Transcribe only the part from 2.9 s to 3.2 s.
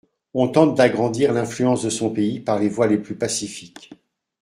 plus